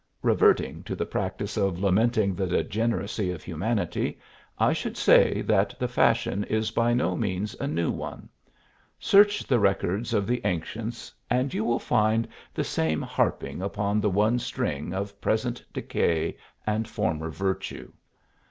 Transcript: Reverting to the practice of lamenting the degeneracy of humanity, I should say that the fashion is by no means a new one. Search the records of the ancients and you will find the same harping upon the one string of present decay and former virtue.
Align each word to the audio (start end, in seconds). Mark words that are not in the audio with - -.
Reverting 0.23 0.81
to 0.85 0.95
the 0.95 1.05
practice 1.05 1.57
of 1.57 1.79
lamenting 1.79 2.33
the 2.33 2.47
degeneracy 2.47 3.29
of 3.31 3.43
humanity, 3.43 4.17
I 4.57 4.73
should 4.73 4.97
say 4.97 5.43
that 5.43 5.75
the 5.77 5.87
fashion 5.87 6.43
is 6.45 6.71
by 6.71 6.95
no 6.95 7.15
means 7.15 7.55
a 7.59 7.67
new 7.67 7.91
one. 7.91 8.27
Search 8.99 9.43
the 9.45 9.59
records 9.59 10.11
of 10.11 10.25
the 10.25 10.41
ancients 10.43 11.13
and 11.29 11.53
you 11.53 11.63
will 11.63 11.77
find 11.77 12.27
the 12.51 12.63
same 12.63 12.99
harping 13.03 13.61
upon 13.61 14.01
the 14.01 14.09
one 14.09 14.39
string 14.39 14.91
of 14.91 15.21
present 15.21 15.63
decay 15.71 16.35
and 16.65 16.87
former 16.87 17.29
virtue. 17.29 17.91